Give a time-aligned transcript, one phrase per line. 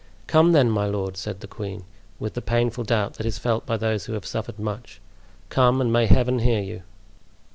[0.25, 1.83] "Come then, my lord," said the queen,
[2.19, 4.99] with the painful doubt that is felt by those who have suffered much;
[5.49, 6.81] "come, and may Heaven hear you."